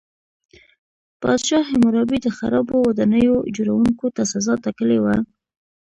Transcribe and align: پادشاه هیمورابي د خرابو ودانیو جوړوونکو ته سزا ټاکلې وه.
پادشاه 1.21 1.63
هیمورابي 1.71 2.17
د 2.21 2.27
خرابو 2.37 2.75
ودانیو 2.87 3.35
جوړوونکو 3.55 4.05
ته 4.15 4.21
سزا 4.31 4.53
ټاکلې 4.63 4.99
وه. 5.03 5.15